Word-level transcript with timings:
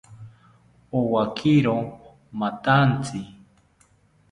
Owakiro 0.99 1.77
mathantzi 2.39 3.21